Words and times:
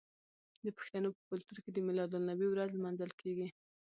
د 0.65 0.67
پښتنو 0.77 1.09
په 1.15 1.21
کلتور 1.29 1.57
کې 1.63 1.71
د 1.73 1.77
میلاد 1.87 2.11
النبي 2.17 2.47
ورځ 2.49 2.69
لمانځل 2.73 3.11
کیږي. 3.21 3.47